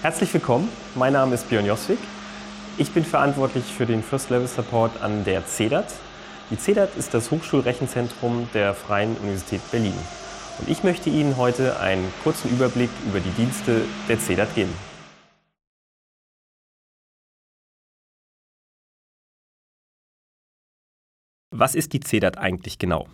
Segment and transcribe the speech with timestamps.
[0.00, 1.98] Herzlich willkommen, mein Name ist Björn Joswig.
[2.76, 5.92] Ich bin verantwortlich für den First Level Support an der CEDAT.
[6.52, 9.94] Die CEDAT ist das Hochschulrechenzentrum der Freien Universität Berlin.
[10.60, 14.72] Und ich möchte Ihnen heute einen kurzen Überblick über die Dienste der CEDAT geben.
[21.50, 23.08] Was ist die CEDAT eigentlich genau?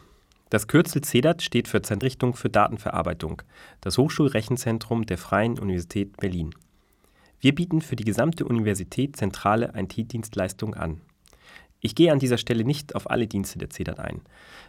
[0.50, 3.40] Das Kürzel CEDAT steht für Zentrichtung für Datenverarbeitung,
[3.80, 6.54] das Hochschulrechenzentrum der Freien Universität Berlin.
[7.44, 11.02] Wir bieten für die gesamte Universität zentrale IT-Dienstleistungen an.
[11.82, 14.22] Ich gehe an dieser Stelle nicht auf alle Dienste der CEDAT ein.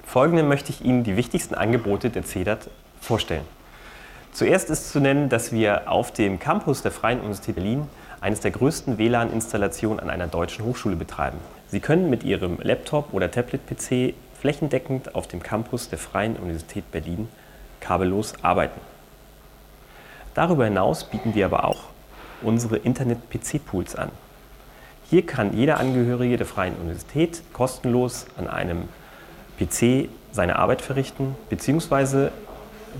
[0.05, 2.69] Folgendem möchte ich Ihnen die wichtigsten Angebote der CEDAT
[3.01, 3.43] vorstellen.
[4.31, 7.89] Zuerst ist zu nennen, dass wir auf dem Campus der Freien Universität Berlin
[8.23, 11.37] eines der größten WLAN-Installationen an einer deutschen Hochschule betreiben.
[11.67, 17.27] Sie können mit Ihrem Laptop oder Tablet-PC flächendeckend auf dem Campus der Freien Universität Berlin
[17.81, 18.79] kabellos arbeiten.
[20.35, 21.83] Darüber hinaus bieten wir aber auch
[22.41, 24.09] unsere Internet-PC-Pools an.
[25.09, 28.87] Hier kann jeder Angehörige der Freien Universität kostenlos an einem
[29.59, 32.29] PC seine Arbeit verrichten bzw.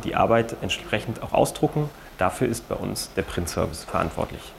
[0.04, 1.90] die Arbeit entsprechend auch ausdrucken.
[2.18, 4.52] Dafür ist bei uns der Print-Service verantwortlich.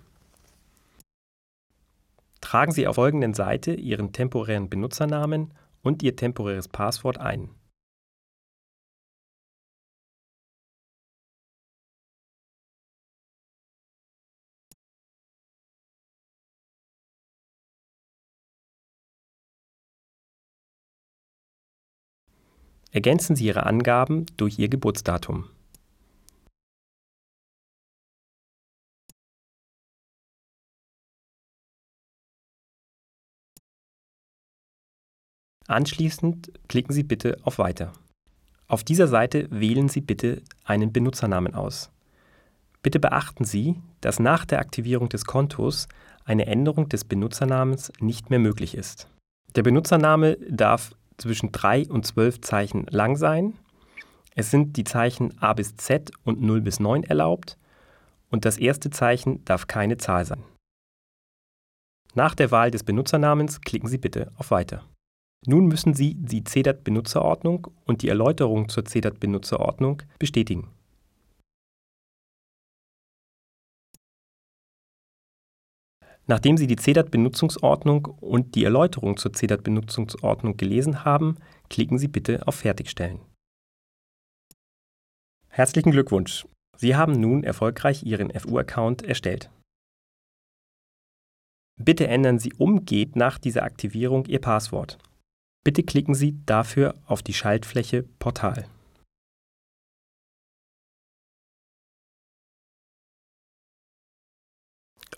[2.40, 5.52] Tragen Sie auf folgenden Seite Ihren temporären Benutzernamen
[5.82, 7.50] und Ihr temporäres Passwort ein.
[22.90, 25.44] Ergänzen Sie Ihre Angaben durch Ihr Geburtsdatum.
[35.66, 37.92] Anschließend klicken Sie bitte auf Weiter.
[38.68, 41.90] Auf dieser Seite wählen Sie bitte einen Benutzernamen aus.
[42.82, 45.86] Bitte beachten Sie, dass nach der Aktivierung des Kontos
[46.24, 49.08] eine Änderung des Benutzernamens nicht mehr möglich ist.
[49.56, 53.54] Der Benutzername darf zwischen 3 und 12 Zeichen lang sein.
[54.34, 57.58] Es sind die Zeichen A bis Z und 0 bis 9 erlaubt
[58.30, 60.42] und das erste Zeichen darf keine Zahl sein.
[62.14, 64.84] Nach der Wahl des Benutzernamens klicken Sie bitte auf Weiter.
[65.46, 70.68] Nun müssen Sie die CEDAT-Benutzerordnung und die Erläuterung zur CEDAT-Benutzerordnung bestätigen.
[76.28, 81.38] Nachdem Sie die CEDAT-Benutzungsordnung und die Erläuterung zur CEDAT-Benutzungsordnung gelesen haben,
[81.70, 83.20] klicken Sie bitte auf Fertigstellen.
[85.48, 86.46] Herzlichen Glückwunsch!
[86.76, 89.50] Sie haben nun erfolgreich Ihren FU-Account erstellt.
[91.80, 94.98] Bitte ändern Sie umgehend nach dieser Aktivierung Ihr Passwort.
[95.64, 98.68] Bitte klicken Sie dafür auf die Schaltfläche Portal.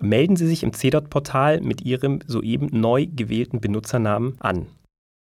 [0.02, 4.66] Melden Sie sich im CDOT-Portal mit Ihrem soeben neu gewählten Benutzernamen an.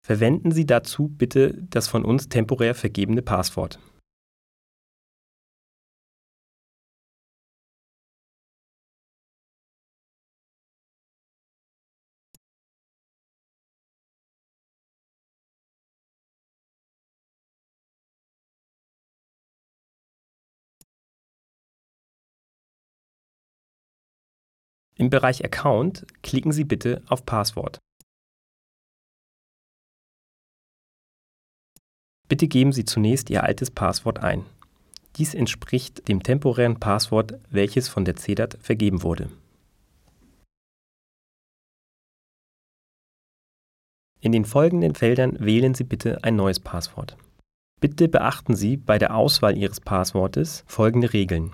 [0.06, 3.80] Verwenden Sie dazu bitte das von uns temporär vergebene Passwort.
[25.06, 27.78] Im Bereich Account klicken Sie bitte auf Passwort.
[32.28, 34.48] Bitte geben Sie zunächst Ihr altes Passwort ein.
[35.18, 39.30] Dies entspricht dem temporären Passwort, welches von der CEDAT vergeben wurde.
[44.22, 47.16] In den folgenden Feldern wählen Sie bitte ein neues Passwort.
[47.80, 51.54] Bitte beachten Sie bei der Auswahl Ihres Passwortes folgende Regeln.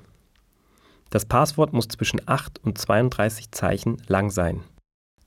[1.12, 4.62] Das Passwort muss zwischen 8 und 32 Zeichen lang sein.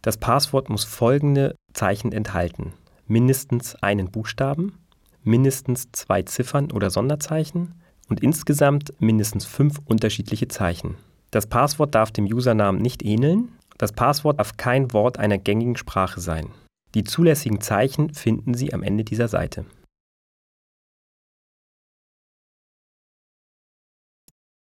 [0.00, 2.72] Das Passwort muss folgende Zeichen enthalten.
[3.06, 4.78] Mindestens einen Buchstaben,
[5.22, 7.74] mindestens zwei Ziffern oder Sonderzeichen
[8.08, 10.96] und insgesamt mindestens fünf unterschiedliche Zeichen.
[11.30, 13.52] Das Passwort darf dem Usernamen nicht ähneln.
[13.76, 16.48] Das Passwort darf kein Wort einer gängigen Sprache sein.
[16.94, 19.66] Die zulässigen Zeichen finden Sie am Ende dieser Seite.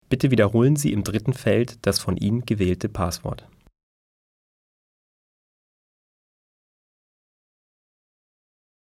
[0.09, 3.47] Bitte wiederholen Sie im dritten Feld das von Ihnen gewählte Passwort.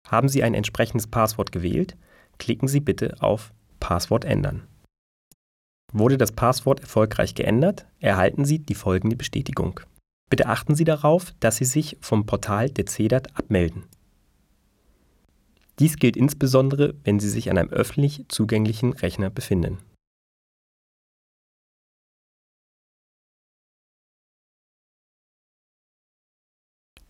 [0.07, 1.95] Haben Sie ein entsprechendes Passwort gewählt,
[2.37, 4.67] klicken Sie bitte auf Passwort ändern.
[5.93, 9.79] Wurde das Passwort erfolgreich geändert, erhalten Sie die folgende Bestätigung.
[10.29, 13.83] Bitte achten Sie darauf, dass Sie sich vom Portal der CEDAT abmelden.
[15.79, 19.79] Dies gilt insbesondere, wenn Sie sich an einem öffentlich zugänglichen Rechner befinden.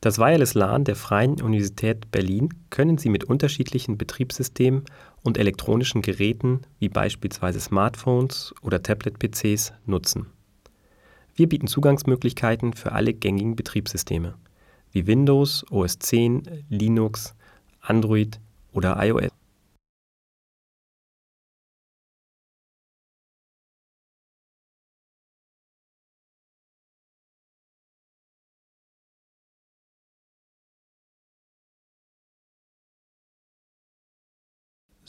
[0.02, 4.84] Das Wireless LAN der Freien Universität Berlin können Sie mit unterschiedlichen Betriebssystemen
[5.22, 10.26] und elektronischen Geräten wie beispielsweise Smartphones oder Tablet-PCs nutzen.
[11.36, 14.34] Wir bieten Zugangsmöglichkeiten für alle gängigen Betriebssysteme
[14.92, 17.36] wie Windows, OS 10, Linux,
[17.80, 18.40] Android
[18.74, 19.30] oder iOS.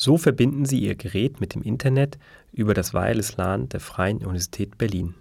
[0.05, 2.19] So verbinden Sie Ihr Gerät mit dem Internet
[2.51, 5.15] über das Wireless LAN der Freien Universität Berlin.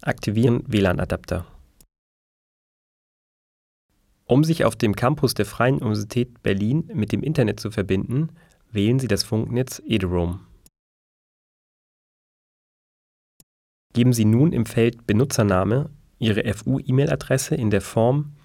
[0.00, 1.44] Aktivieren WLAN-Adapter.
[4.24, 8.30] Um sich auf dem Campus der Freien Universität Berlin mit dem Internet zu verbinden,
[8.72, 10.46] wählen Sie das Funknetz Ederoam.
[13.92, 18.36] Geben Sie nun im Feld Benutzername Ihre FU-E-Mail-Adresse in der Form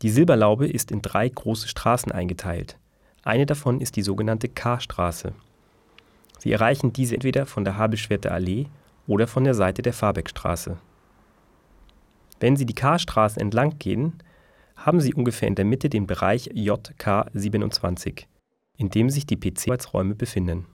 [0.00, 2.78] Die Silberlaube ist in drei große Straßen eingeteilt.
[3.24, 5.34] Eine davon ist die sogenannte K-Straße.
[6.42, 8.66] Sie erreichen diese entweder von der Habelschwerter Allee
[9.06, 10.76] oder von der Seite der Fahrbeckstraße.
[12.40, 14.14] Wenn Sie die K-Straße entlang gehen,
[14.74, 18.26] haben Sie ungefähr in der Mitte den Bereich JK 27.
[18.76, 20.66] in dem sich die PC-Arbeitsräume befinden.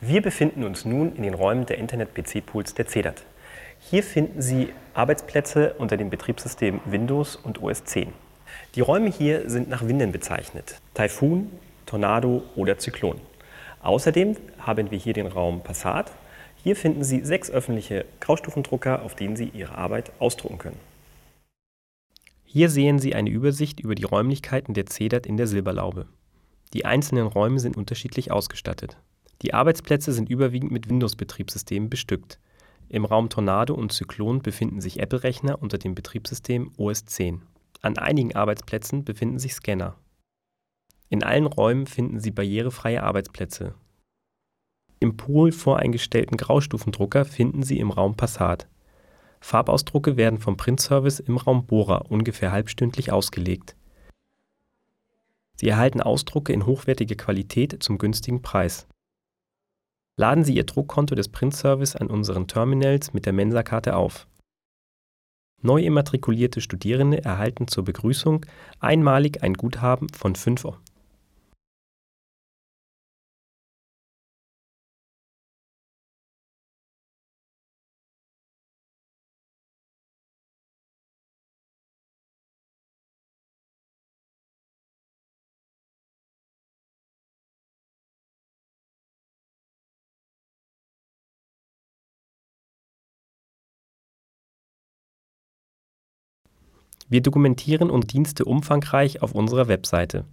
[0.00, 3.22] Wir befinden uns nun in den Räumen der Internet-PC-Pools der CEDAT.
[3.90, 8.08] Hier finden Sie Arbeitsplätze unter dem Betriebssystem Windows und OS 10.
[8.76, 10.80] Die Räume hier sind nach Winden bezeichnet.
[10.94, 11.50] Taifun,
[11.84, 13.20] Tornado oder Zyklon.
[13.82, 16.12] Außerdem haben wir hier den Raum Passat.
[16.62, 20.80] Hier finden Sie sechs öffentliche Graustufendrucker, auf denen Sie Ihre Arbeit ausdrucken können.
[22.46, 26.06] Hier sehen Sie eine Übersicht über die Räumlichkeiten der CEDAT in der Silberlaube.
[26.72, 28.96] Die einzelnen Räume sind unterschiedlich ausgestattet.
[29.42, 32.38] Die Arbeitsplätze sind überwiegend mit Windows-Betriebssystemen bestückt.
[32.94, 37.42] Im Raum Tornado und Zyklon befinden sich Apple-Rechner unter dem Betriebssystem OS 10.
[37.82, 39.96] An einigen Arbeitsplätzen befinden sich Scanner.
[41.08, 43.74] In allen Räumen finden Sie barrierefreie Arbeitsplätze.
[45.00, 48.68] Im Pool voreingestellten Graustufendrucker finden Sie im Raum Passat.
[49.40, 53.74] Farbausdrucke werden vom Printservice im Raum Bora ungefähr halbstündlich ausgelegt.
[55.56, 58.86] Sie erhalten Ausdrucke in hochwertiger Qualität zum günstigen Preis.
[60.16, 64.28] Laden Sie Ihr Druckkonto des Printservice an unseren Terminals mit der Mensa-Karte auf.
[65.60, 68.46] Neu immatrikulierte Studierende erhalten zur Begrüßung
[68.78, 70.66] einmalig ein Guthaben von 5
[97.14, 100.24] Wir dokumentieren unsere Dienste umfangreich auf unserer Webseite.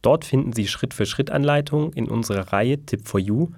[0.00, 3.48] Dort finden Sie Schritt-für-Schritt-Anleitungen in unserer Reihe Tip for You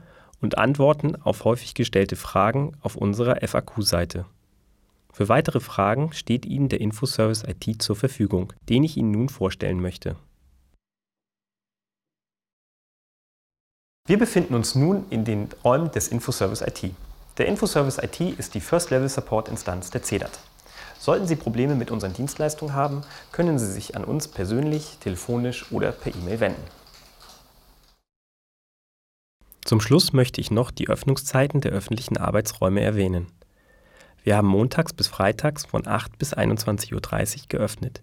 [0.41, 4.27] und Antworten auf häufig gestellte Fragen auf unserer FAQ-Seite.
[5.13, 9.81] Für weitere Fragen steht Ihnen der Infoservice IT zur Verfügung, den ich Ihnen nun vorstellen
[9.81, 10.17] möchte.
[14.09, 16.93] Wir befinden uns nun in den Räumen des Infoservice IT.
[17.39, 20.41] Der Infoservice IT ist die First-Level-Support-Instanz der CEDAT.
[21.01, 23.01] Sollten Sie Probleme mit unseren Dienstleistungen haben,
[23.33, 26.63] können Sie sich an uns persönlich, telefonisch oder per E-Mail wenden.
[29.65, 33.29] Zum Schluss möchte ich noch die Öffnungszeiten der öffentlichen Arbeitsräume erwähnen.
[34.25, 38.03] Wir haben montags bis freitags von 8 bis 21.30 Uhr geöffnet.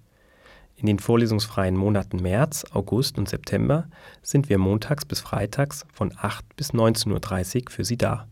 [0.76, 3.88] In den vorlesungsfreien Monaten März, August und September
[4.24, 8.28] sind wir montags bis freitags von 8 bis 19.30 Uhr für Sie da.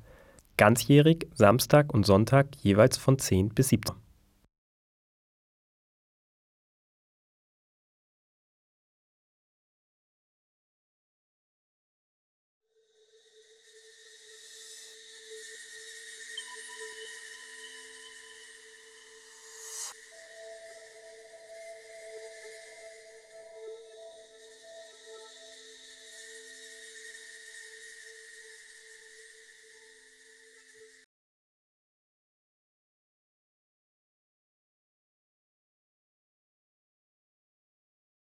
[0.57, 4.04] Ganzjährig Samstag und Sonntag jeweils von 10 bis 17 Uhr.